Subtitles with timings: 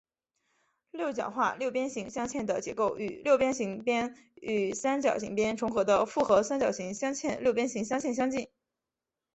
[0.89, 8.49] 六角化六边形镶嵌的结构与六边形边与三角形边重合的复合三角形镶嵌六边形镶嵌相近。